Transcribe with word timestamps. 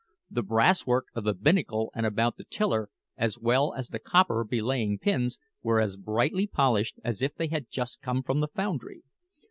The 0.31 0.41
brass 0.41 0.87
work 0.87 1.05
of 1.13 1.25
the 1.25 1.35
binnacle 1.35 1.91
and 1.93 2.07
about 2.07 2.35
the 2.37 2.43
tiller, 2.43 2.89
as 3.17 3.37
well 3.37 3.71
as 3.75 3.89
the 3.89 3.99
copper 3.99 4.43
belaying 4.43 4.97
pins, 4.97 5.37
were 5.61 5.79
as 5.79 5.95
brightly 5.95 6.47
polished 6.47 6.99
as 7.03 7.21
if 7.21 7.35
they 7.35 7.49
had 7.49 7.69
just 7.69 8.01
come 8.01 8.23
from 8.23 8.39
the 8.39 8.47
foundry. 8.47 9.03